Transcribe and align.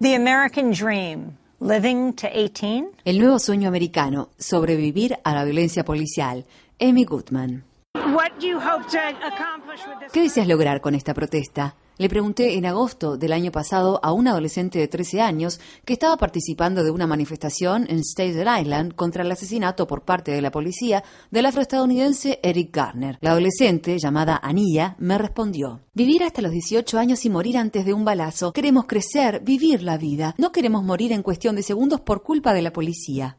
The 0.00 0.14
American 0.14 0.72
Dream. 0.72 1.38
Living 1.60 2.12
to 2.14 2.26
18. 2.26 2.90
El 3.04 3.18
nuevo 3.20 3.38
sueño 3.38 3.68
americano, 3.68 4.30
sobrevivir 4.38 5.16
a 5.22 5.32
la 5.34 5.44
violencia 5.44 5.84
policial. 5.84 6.44
Amy 6.80 7.04
Goodman. 7.04 7.62
What 8.12 8.32
do 8.40 8.48
you 8.48 8.58
hope 8.58 8.86
to 8.90 8.98
accomplish 8.98 9.86
with 9.86 10.00
this? 10.00 10.12
¿Qué 10.12 10.22
deseas 10.22 10.48
lograr 10.48 10.80
con 10.80 10.96
esta 10.96 11.14
protesta? 11.14 11.76
Le 11.96 12.08
pregunté 12.08 12.56
en 12.58 12.66
agosto 12.66 13.16
del 13.16 13.32
año 13.32 13.52
pasado 13.52 14.00
a 14.02 14.12
un 14.12 14.26
adolescente 14.26 14.80
de 14.80 14.88
13 14.88 15.20
años 15.20 15.60
que 15.84 15.92
estaba 15.92 16.16
participando 16.16 16.82
de 16.82 16.90
una 16.90 17.06
manifestación 17.06 17.86
en 17.88 18.00
Staten 18.00 18.48
Island 18.60 18.94
contra 18.96 19.22
el 19.22 19.30
asesinato 19.30 19.86
por 19.86 20.02
parte 20.02 20.32
de 20.32 20.42
la 20.42 20.50
policía 20.50 21.04
del 21.30 21.46
afroestadounidense 21.46 22.40
Eric 22.42 22.74
Garner. 22.74 23.18
La 23.20 23.30
adolescente, 23.30 23.96
llamada 24.00 24.40
Anilla, 24.42 24.96
me 24.98 25.18
respondió: 25.18 25.82
Vivir 25.94 26.24
hasta 26.24 26.42
los 26.42 26.50
18 26.50 26.98
años 26.98 27.24
y 27.24 27.30
morir 27.30 27.58
antes 27.58 27.84
de 27.84 27.94
un 27.94 28.04
balazo. 28.04 28.52
Queremos 28.52 28.86
crecer, 28.86 29.42
vivir 29.44 29.84
la 29.84 29.96
vida. 29.96 30.34
No 30.36 30.50
queremos 30.50 30.82
morir 30.82 31.12
en 31.12 31.22
cuestión 31.22 31.54
de 31.54 31.62
segundos 31.62 32.00
por 32.00 32.24
culpa 32.24 32.52
de 32.52 32.62
la 32.62 32.72
policía. 32.72 33.38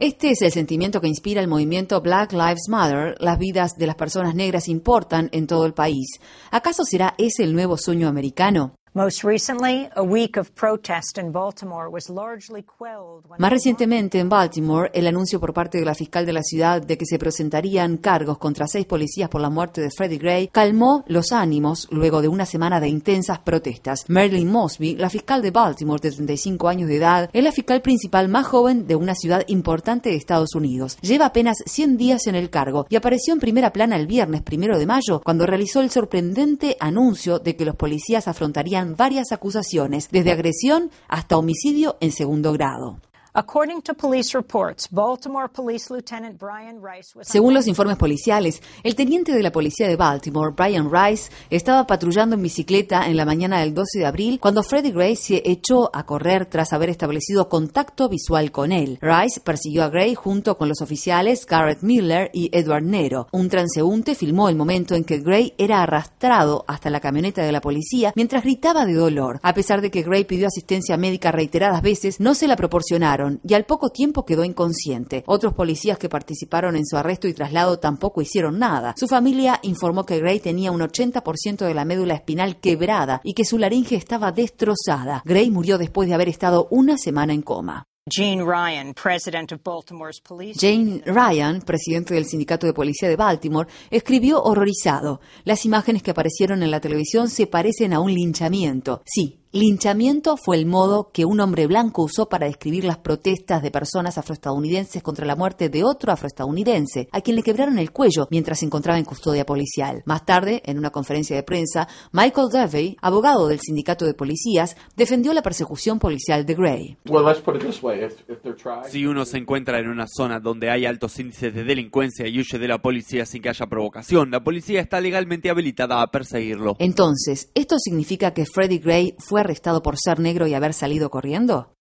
Este 0.00 0.32
es 0.32 0.42
el 0.42 0.50
sentimiento 0.50 1.00
que 1.00 1.06
inspira 1.06 1.40
el 1.40 1.46
movimiento 1.46 2.00
Black 2.00 2.32
Lives 2.32 2.68
Matter. 2.68 3.14
Las 3.20 3.38
vidas 3.38 3.76
de 3.76 3.86
las 3.86 3.94
personas 3.94 4.34
negras 4.34 4.66
importan 4.66 5.28
en 5.32 5.46
todo 5.46 5.64
el 5.64 5.74
país. 5.74 6.18
¿Acaso 6.50 6.84
será 6.84 7.14
ese 7.18 7.44
el 7.44 7.54
nuevo 7.54 7.76
sueño 7.76 8.08
americano? 8.08 8.74
Most 8.94 9.24
recently, 9.24 9.88
a 9.96 10.02
week 10.02 10.36
of 10.36 10.50
protest 10.50 11.16
in 11.16 11.32
Baltimore 11.32 11.88
was 11.90 12.10
largely 12.10 12.62
quelled 12.62 13.24
when 13.26 13.40
Más 13.40 13.50
recientemente, 13.50 14.18
en 14.18 14.28
Baltimore, 14.28 14.90
el 14.92 15.06
anuncio 15.06 15.40
por 15.40 15.54
parte 15.54 15.78
de 15.78 15.86
la 15.86 15.94
fiscal 15.94 16.26
de 16.26 16.34
la 16.34 16.42
ciudad 16.42 16.82
de 16.82 16.98
que 16.98 17.06
se 17.06 17.18
presentarían 17.18 17.96
cargos 17.96 18.36
contra 18.36 18.66
seis 18.66 18.84
policías 18.84 19.30
por 19.30 19.40
la 19.40 19.48
muerte 19.48 19.80
de 19.80 19.88
Freddie 19.90 20.18
Gray 20.18 20.48
calmó 20.48 21.04
los 21.06 21.32
ánimos 21.32 21.88
luego 21.90 22.20
de 22.20 22.28
una 22.28 22.44
semana 22.44 22.80
de 22.80 22.88
intensas 22.88 23.38
protestas. 23.38 24.04
Marilyn 24.08 24.52
Mosby, 24.52 24.96
la 24.96 25.08
fiscal 25.08 25.40
de 25.40 25.52
Baltimore 25.52 26.02
de 26.02 26.10
35 26.10 26.68
años 26.68 26.90
de 26.90 26.96
edad, 26.96 27.30
es 27.32 27.42
la 27.42 27.52
fiscal 27.52 27.80
principal 27.80 28.28
más 28.28 28.46
joven 28.46 28.86
de 28.86 28.96
una 28.96 29.14
ciudad 29.14 29.42
importante 29.46 30.10
de 30.10 30.16
Estados 30.16 30.54
Unidos. 30.54 30.98
Lleva 31.00 31.24
apenas 31.24 31.56
100 31.64 31.96
días 31.96 32.26
en 32.26 32.34
el 32.34 32.50
cargo 32.50 32.84
y 32.90 32.96
apareció 32.96 33.32
en 33.32 33.40
primera 33.40 33.72
plana 33.72 33.96
el 33.96 34.06
viernes 34.06 34.42
primero 34.42 34.78
de 34.78 34.84
mayo 34.84 35.22
cuando 35.24 35.46
realizó 35.46 35.80
el 35.80 35.90
sorprendente 35.90 36.76
anuncio 36.78 37.38
de 37.38 37.56
que 37.56 37.64
los 37.64 37.76
policías 37.76 38.28
afrontarían 38.28 38.81
varias 38.90 39.32
acusaciones, 39.32 40.08
desde 40.10 40.32
agresión 40.32 40.90
hasta 41.08 41.38
homicidio 41.38 41.96
en 42.00 42.12
segundo 42.12 42.52
grado. 42.52 43.00
According 43.34 43.80
to 43.84 43.94
police 43.94 44.36
reports, 44.36 44.88
Baltimore 44.90 45.48
Police 45.48 45.90
Lieutenant 45.90 46.38
Brian 46.38 46.82
Rice 46.82 47.16
was 47.16 47.28
Según 47.28 47.54
los 47.54 47.66
informes 47.66 47.96
policiales, 47.96 48.60
el 48.82 48.94
teniente 48.94 49.32
de 49.32 49.42
la 49.42 49.50
policía 49.50 49.88
de 49.88 49.96
Baltimore, 49.96 50.52
Brian 50.54 50.90
Rice, 50.92 51.30
estaba 51.48 51.86
patrullando 51.86 52.36
en 52.36 52.42
bicicleta 52.42 53.06
en 53.06 53.16
la 53.16 53.24
mañana 53.24 53.60
del 53.60 53.72
12 53.72 54.00
de 54.00 54.04
abril 54.04 54.38
cuando 54.38 54.62
Freddie 54.62 54.92
Gray 54.92 55.16
se 55.16 55.42
echó 55.46 55.88
a 55.96 56.04
correr 56.04 56.44
tras 56.44 56.74
haber 56.74 56.90
establecido 56.90 57.48
contacto 57.48 58.10
visual 58.10 58.52
con 58.52 58.70
él. 58.70 58.98
Rice 59.00 59.40
persiguió 59.40 59.84
a 59.84 59.88
Gray 59.88 60.14
junto 60.14 60.58
con 60.58 60.68
los 60.68 60.82
oficiales 60.82 61.46
Garrett 61.46 61.80
Miller 61.80 62.28
y 62.34 62.50
Edward 62.52 62.84
Nero. 62.84 63.28
Un 63.32 63.48
transeúnte 63.48 64.14
filmó 64.14 64.50
el 64.50 64.56
momento 64.56 64.94
en 64.94 65.04
que 65.04 65.20
Gray 65.20 65.54
era 65.56 65.82
arrastrado 65.82 66.66
hasta 66.68 66.90
la 66.90 67.00
camioneta 67.00 67.42
de 67.42 67.52
la 67.52 67.62
policía 67.62 68.12
mientras 68.14 68.42
gritaba 68.42 68.84
de 68.84 68.92
dolor. 68.92 69.40
A 69.42 69.54
pesar 69.54 69.80
de 69.80 69.90
que 69.90 70.02
Gray 70.02 70.24
pidió 70.24 70.48
asistencia 70.48 70.98
médica 70.98 71.32
reiteradas 71.32 71.80
veces, 71.80 72.20
no 72.20 72.34
se 72.34 72.46
la 72.46 72.56
proporcionaron 72.56 73.21
y 73.44 73.54
al 73.54 73.64
poco 73.64 73.90
tiempo 73.90 74.24
quedó 74.24 74.44
inconsciente. 74.44 75.24
Otros 75.26 75.54
policías 75.54 75.98
que 75.98 76.08
participaron 76.08 76.76
en 76.76 76.86
su 76.86 76.96
arresto 76.96 77.28
y 77.28 77.34
traslado 77.34 77.78
tampoco 77.78 78.22
hicieron 78.22 78.58
nada. 78.58 78.94
Su 78.96 79.08
familia 79.08 79.60
informó 79.62 80.04
que 80.04 80.18
Gray 80.18 80.40
tenía 80.40 80.72
un 80.72 80.80
80% 80.80 81.66
de 81.66 81.74
la 81.74 81.84
médula 81.84 82.14
espinal 82.14 82.60
quebrada 82.60 83.20
y 83.24 83.34
que 83.34 83.44
su 83.44 83.58
laringe 83.58 83.96
estaba 83.96 84.32
destrozada. 84.32 85.22
Gray 85.24 85.50
murió 85.50 85.78
después 85.78 86.08
de 86.08 86.14
haber 86.14 86.28
estado 86.28 86.68
una 86.70 86.98
semana 86.98 87.32
en 87.32 87.42
coma. 87.42 87.86
Jane 88.10 88.42
Ryan, 88.42 88.94
president 88.94 89.52
of 89.52 89.62
Baltimore's 89.62 90.20
police. 90.20 90.58
Jane 90.58 91.02
Ryan, 91.06 91.60
presidente 91.60 92.14
del 92.14 92.24
Sindicato 92.24 92.66
de 92.66 92.72
Policía 92.72 93.08
de 93.08 93.14
Baltimore, 93.14 93.68
escribió 93.90 94.42
horrorizado. 94.42 95.20
Las 95.44 95.64
imágenes 95.64 96.02
que 96.02 96.10
aparecieron 96.10 96.64
en 96.64 96.72
la 96.72 96.80
televisión 96.80 97.30
se 97.30 97.46
parecen 97.46 97.92
a 97.92 98.00
un 98.00 98.12
linchamiento. 98.12 99.02
Sí, 99.06 99.41
Linchamiento 99.54 100.38
fue 100.38 100.56
el 100.56 100.64
modo 100.64 101.10
que 101.12 101.26
un 101.26 101.38
hombre 101.38 101.66
blanco 101.66 102.04
usó 102.04 102.26
para 102.26 102.46
describir 102.46 102.84
las 102.84 102.96
protestas 102.96 103.62
de 103.62 103.70
personas 103.70 104.16
afroestadounidenses 104.16 105.02
contra 105.02 105.26
la 105.26 105.36
muerte 105.36 105.68
de 105.68 105.84
otro 105.84 106.10
afroestadounidense, 106.10 107.10
a 107.12 107.20
quien 107.20 107.36
le 107.36 107.42
quebraron 107.42 107.78
el 107.78 107.92
cuello 107.92 108.28
mientras 108.30 108.60
se 108.60 108.64
encontraba 108.64 108.98
en 108.98 109.04
custodia 109.04 109.44
policial. 109.44 110.02
Más 110.06 110.24
tarde, 110.24 110.62
en 110.64 110.78
una 110.78 110.88
conferencia 110.88 111.36
de 111.36 111.42
prensa, 111.42 111.86
Michael 112.12 112.48
Davey, 112.50 112.96
abogado 113.02 113.46
del 113.46 113.60
sindicato 113.60 114.06
de 114.06 114.14
policías, 114.14 114.74
defendió 114.96 115.34
la 115.34 115.42
persecución 115.42 115.98
policial 115.98 116.46
de 116.46 116.54
Gray. 116.54 116.96
Well, 117.10 117.26
let's 117.26 117.42
put 117.42 117.56
it 117.56 117.62
this 117.62 117.82
way. 117.82 118.02
If, 118.02 118.20
if 118.30 118.40
they're 118.40 118.56
trying, 118.56 118.90
Si 118.90 119.04
uno 119.04 119.26
se 119.26 119.36
encuentra 119.36 119.80
en 119.80 119.90
una 119.90 120.06
zona 120.06 120.40
donde 120.40 120.70
hay 120.70 120.86
altos 120.86 121.18
índices 121.18 121.54
de 121.54 121.64
delincuencia 121.64 122.26
y 122.26 122.40
huye 122.40 122.58
de 122.58 122.68
la 122.68 122.80
policía 122.80 123.26
sin 123.26 123.42
que 123.42 123.50
haya 123.50 123.66
provocación, 123.66 124.30
la 124.30 124.42
policía 124.42 124.80
está 124.80 124.98
legalmente 124.98 125.50
habilitada 125.50 126.00
a 126.00 126.10
perseguirlo. 126.10 126.76
Entonces, 126.78 127.50
¿esto 127.54 127.76
significa 127.78 128.32
que 128.32 128.46
Freddie 128.46 128.78
Gray 128.78 129.14
fue 129.18 129.41
arrestado 129.42 129.82
por 129.82 129.96
ser 129.98 130.18
negro 130.18 130.46
y 130.46 130.54
haber 130.54 130.72
salido 130.72 131.10
corriendo? 131.10 131.76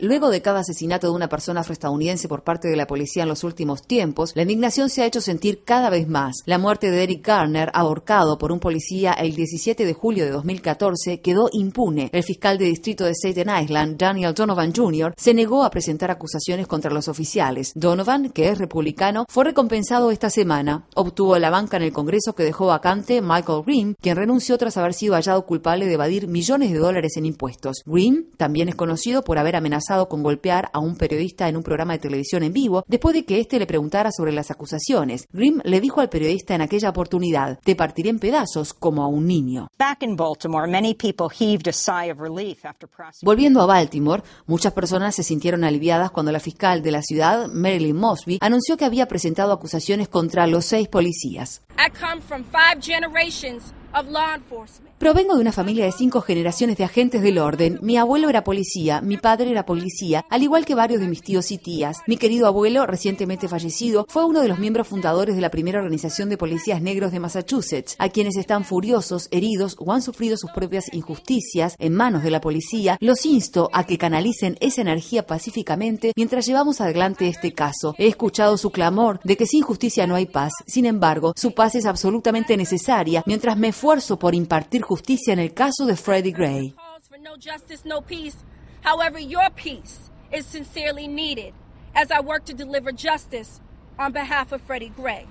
Luego 0.00 0.30
de 0.30 0.42
cada 0.42 0.58
asesinato 0.58 1.06
de 1.06 1.12
una 1.12 1.28
persona 1.28 1.60
afroestadounidense 1.60 2.26
por 2.26 2.42
parte 2.42 2.66
de 2.66 2.76
la 2.76 2.88
policía 2.88 3.22
en 3.22 3.28
los 3.28 3.44
últimos 3.44 3.82
tiempos, 3.82 4.32
la 4.34 4.42
indignación 4.42 4.90
se 4.90 5.02
ha 5.02 5.06
hecho 5.06 5.20
sentir 5.20 5.62
cada 5.62 5.90
vez 5.90 6.08
más. 6.08 6.42
La 6.46 6.58
muerte 6.58 6.90
de 6.90 7.04
Eric 7.04 7.24
Garner, 7.24 7.70
ahorcado 7.72 8.36
por 8.36 8.50
un 8.50 8.58
policía 8.58 9.12
el 9.12 9.36
17 9.36 9.84
de 9.84 9.94
julio 9.94 10.24
de 10.24 10.32
2014, 10.32 11.20
quedó 11.20 11.48
impune. 11.52 12.10
El 12.12 12.24
fiscal 12.24 12.58
de 12.58 12.64
distrito 12.64 13.04
de 13.04 13.14
Staten 13.14 13.48
Island, 13.62 13.96
Daniel 13.96 14.34
Donovan 14.34 14.74
Jr., 14.74 15.14
se 15.16 15.34
negó 15.34 15.62
a 15.62 15.70
presentar 15.70 16.10
acusaciones 16.10 16.66
contra 16.66 16.90
los 16.90 17.06
oficiales. 17.06 17.70
Donovan, 17.76 18.30
que 18.30 18.48
es 18.48 18.58
republicano, 18.58 19.24
fue 19.28 19.44
recompensado 19.44 20.10
esta 20.10 20.30
semana. 20.30 20.88
Obtuvo 20.96 21.38
la 21.38 21.50
banca 21.50 21.76
en 21.76 21.84
el 21.84 21.92
Congreso 21.92 22.34
que 22.34 22.42
dejó 22.42 22.66
vacante 22.66 23.22
Michael 23.22 23.62
Green, 23.64 23.94
quien 24.00 24.16
renunció 24.16 24.58
tras 24.58 24.76
haber 24.76 24.94
sido 24.94 25.14
hallado 25.14 25.46
culpable 25.46 25.86
de 25.86 25.94
evadir 25.94 26.26
millones 26.40 26.72
de 26.72 26.78
dólares 26.78 27.18
en 27.18 27.26
impuestos. 27.26 27.82
Green 27.84 28.30
también 28.38 28.70
es 28.70 28.74
conocido 28.74 29.22
por 29.22 29.36
haber 29.36 29.56
amenazado 29.56 30.08
con 30.08 30.22
golpear 30.22 30.70
a 30.72 30.78
un 30.78 30.96
periodista 30.96 31.50
en 31.50 31.56
un 31.58 31.62
programa 31.62 31.92
de 31.92 31.98
televisión 31.98 32.42
en 32.42 32.54
vivo 32.54 32.82
después 32.88 33.14
de 33.14 33.26
que 33.26 33.40
éste 33.40 33.58
le 33.58 33.66
preguntara 33.66 34.10
sobre 34.10 34.32
las 34.32 34.50
acusaciones. 34.50 35.28
Green 35.34 35.60
le 35.64 35.82
dijo 35.82 36.00
al 36.00 36.08
periodista 36.08 36.54
en 36.54 36.62
aquella 36.62 36.88
oportunidad, 36.88 37.58
te 37.62 37.76
partiré 37.76 38.08
en 38.08 38.18
pedazos 38.18 38.72
como 38.72 39.02
a 39.02 39.06
un 39.06 39.26
niño. 39.26 39.68
Back 39.78 40.02
in 40.02 40.16
Baltimore, 40.16 40.66
many 40.66 40.94
people 40.94 41.28
heaved 41.28 41.68
a 41.68 41.74
sigh 41.74 42.10
of 42.10 42.18
relief 42.18 42.64
after 42.64 42.88
prosecuting. 42.88 43.26
Volviendo 43.26 43.60
a 43.60 43.66
Baltimore, 43.66 44.22
muchas 44.46 44.72
personas 44.72 45.14
se 45.14 45.22
sintieron 45.22 45.62
aliviadas 45.62 46.10
cuando 46.10 46.32
la 46.32 46.40
fiscal 46.40 46.80
de 46.80 46.90
la 46.90 47.02
ciudad, 47.02 47.48
Marilyn 47.48 47.98
Mosby, 47.98 48.38
anunció 48.40 48.78
que 48.78 48.86
había 48.86 49.06
presentado 49.08 49.52
acusaciones 49.52 50.08
contra 50.08 50.46
los 50.46 50.64
seis 50.64 50.88
policías. 50.88 51.60
I 51.76 51.90
come 51.90 52.22
from 52.22 52.44
five 52.44 52.80
generations 52.80 53.74
of 53.92 54.08
law 54.08 54.34
enforcement. 54.34 54.89
Provengo 55.00 55.34
de 55.34 55.40
una 55.40 55.50
familia 55.50 55.86
de 55.86 55.92
cinco 55.92 56.20
generaciones 56.20 56.76
de 56.76 56.84
agentes 56.84 57.22
del 57.22 57.38
orden. 57.38 57.78
Mi 57.80 57.96
abuelo 57.96 58.28
era 58.28 58.44
policía, 58.44 59.00
mi 59.00 59.16
padre 59.16 59.50
era 59.50 59.64
policía, 59.64 60.26
al 60.28 60.42
igual 60.42 60.66
que 60.66 60.74
varios 60.74 61.00
de 61.00 61.08
mis 61.08 61.22
tíos 61.22 61.50
y 61.52 61.56
tías. 61.56 61.96
Mi 62.06 62.18
querido 62.18 62.46
abuelo, 62.46 62.84
recientemente 62.84 63.48
fallecido, 63.48 64.04
fue 64.10 64.26
uno 64.26 64.42
de 64.42 64.48
los 64.48 64.58
miembros 64.58 64.88
fundadores 64.88 65.36
de 65.36 65.40
la 65.40 65.50
primera 65.50 65.78
organización 65.78 66.28
de 66.28 66.36
policías 66.36 66.82
negros 66.82 67.12
de 67.12 67.18
Massachusetts, 67.18 67.96
a 67.98 68.10
quienes 68.10 68.36
están 68.36 68.66
furiosos, 68.66 69.28
heridos 69.30 69.74
o 69.78 69.90
han 69.90 70.02
sufrido 70.02 70.36
sus 70.36 70.50
propias 70.50 70.92
injusticias 70.92 71.76
en 71.78 71.94
manos 71.94 72.22
de 72.22 72.30
la 72.30 72.42
policía. 72.42 72.98
Los 73.00 73.24
insto 73.24 73.70
a 73.72 73.84
que 73.84 73.96
canalicen 73.96 74.58
esa 74.60 74.82
energía 74.82 75.26
pacíficamente 75.26 76.12
mientras 76.14 76.44
llevamos 76.44 76.82
adelante 76.82 77.26
este 77.26 77.54
caso. 77.54 77.94
He 77.96 78.06
escuchado 78.06 78.58
su 78.58 78.68
clamor 78.68 79.18
de 79.24 79.38
que 79.38 79.46
sin 79.46 79.62
justicia 79.62 80.06
no 80.06 80.16
hay 80.16 80.26
paz. 80.26 80.52
Sin 80.66 80.84
embargo, 80.84 81.32
su 81.36 81.52
paz 81.54 81.74
es 81.74 81.86
absolutamente 81.86 82.54
necesaria 82.58 83.22
mientras 83.24 83.56
me 83.56 83.68
esfuerzo 83.68 84.18
por 84.18 84.34
impartir 84.34 84.82
justicia 84.90 85.32
en 85.32 85.38
el 85.38 85.54
caso 85.54 85.86
de 85.86 85.94
Freddie 85.94 86.32
Gray. 86.32 86.74
Calls 86.76 87.06
for 87.08 87.18
no 87.18 87.36
justice, 87.36 87.84
no 87.84 88.00
peace. 88.00 88.36
However, 88.82 89.20
your 89.20 89.48
peace 89.54 90.10
is 90.32 90.46
sincerely 90.46 91.06
needed 91.06 91.54
as 91.94 92.10
I 92.10 92.20
work 92.20 92.44
to 92.46 92.54
deliver 92.54 92.90
justice 92.90 93.60
on 94.00 94.12
behalf 94.12 94.50
of 94.50 94.60
Freddie 94.62 94.92
Gray. 94.96 95.28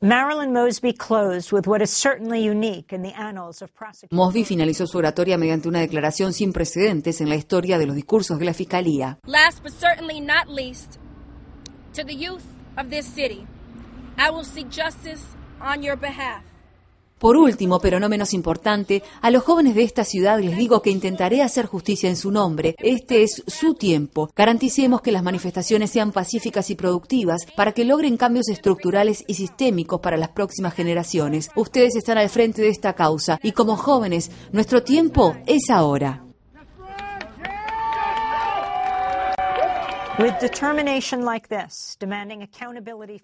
Marilyn 0.00 0.54
Mosby 0.54 0.94
closed 0.94 1.52
with 1.52 1.66
what 1.66 1.82
is 1.82 1.90
certainly 1.90 2.42
unique 2.42 2.90
in 2.90 3.02
the 3.02 3.12
annals 3.12 3.60
of 3.60 3.74
prosecution. 3.74 4.16
Mosby 4.16 4.44
finalizó 4.44 4.86
su 4.86 4.96
oratoria 4.96 5.36
mediante 5.36 5.68
una 5.68 5.80
declaración 5.80 6.32
sin 6.32 6.54
precedentes 6.54 7.20
en 7.20 7.28
la 7.28 7.36
historia 7.36 7.78
de 7.78 7.86
los 7.86 7.94
discursos 7.94 8.38
de 8.38 8.46
la 8.46 8.54
Fiscalía. 8.54 9.18
Last 9.26 9.62
but 9.62 9.72
certainly 9.72 10.20
not 10.20 10.48
least, 10.48 10.98
to 11.92 12.02
the 12.02 12.14
youth 12.14 12.46
of 12.78 12.88
this 12.88 13.06
city, 13.06 13.46
I 14.16 14.30
will 14.30 14.44
seek 14.44 14.70
justice 14.70 15.22
on 15.60 15.82
your 15.82 15.96
behalf. 15.96 16.42
Por 17.22 17.36
último, 17.36 17.78
pero 17.78 18.00
no 18.00 18.08
menos 18.08 18.34
importante, 18.34 19.04
a 19.20 19.30
los 19.30 19.44
jóvenes 19.44 19.76
de 19.76 19.84
esta 19.84 20.02
ciudad 20.02 20.40
les 20.40 20.56
digo 20.56 20.82
que 20.82 20.90
intentaré 20.90 21.40
hacer 21.40 21.66
justicia 21.66 22.08
en 22.08 22.16
su 22.16 22.32
nombre. 22.32 22.74
Este 22.78 23.22
es 23.22 23.44
su 23.46 23.74
tiempo. 23.74 24.28
Garanticemos 24.34 25.02
que 25.02 25.12
las 25.12 25.22
manifestaciones 25.22 25.92
sean 25.92 26.10
pacíficas 26.10 26.68
y 26.70 26.74
productivas 26.74 27.46
para 27.56 27.70
que 27.70 27.84
logren 27.84 28.16
cambios 28.16 28.48
estructurales 28.48 29.22
y 29.28 29.34
sistémicos 29.34 30.00
para 30.00 30.16
las 30.16 30.30
próximas 30.30 30.74
generaciones. 30.74 31.48
Ustedes 31.54 31.94
están 31.94 32.18
al 32.18 32.28
frente 32.28 32.60
de 32.60 32.70
esta 32.70 32.94
causa 32.94 33.38
y 33.40 33.52
como 33.52 33.76
jóvenes, 33.76 34.32
nuestro 34.50 34.82
tiempo 34.82 35.36
es 35.46 35.70
ahora. 35.70 36.21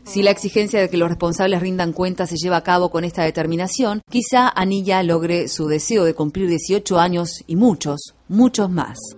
Si 0.04 0.22
la 0.22 0.30
exigencia 0.30 0.80
de 0.80 0.88
que 0.88 0.96
los 0.96 1.08
responsables 1.08 1.60
rindan 1.60 1.92
cuentas 1.92 2.30
se 2.30 2.36
lleva 2.36 2.56
a 2.56 2.62
cabo 2.62 2.90
con 2.90 3.04
esta 3.04 3.24
determinación, 3.24 4.00
quizá 4.10 4.48
Anilla 4.48 5.02
logre 5.02 5.48
su 5.48 5.68
deseo 5.68 6.04
de 6.04 6.14
cumplir 6.14 6.48
18 6.48 6.98
años 6.98 7.44
y 7.46 7.56
muchos, 7.56 8.14
muchos 8.28 8.70
más. 8.70 9.17